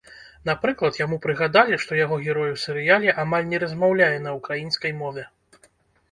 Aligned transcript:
Напрыклад, 0.49 0.93
яму 0.99 1.17
прыгадалі, 1.25 1.75
што 1.83 1.99
яго 1.99 2.15
герой 2.25 2.53
у 2.53 2.55
серыяле 2.61 3.13
амаль 3.25 3.45
не 3.51 3.59
размаўляе 3.65 4.17
на 4.23 4.33
ўкраінскай 4.39 4.91
мове. 5.03 5.27